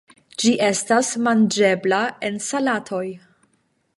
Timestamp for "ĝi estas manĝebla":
0.43-2.01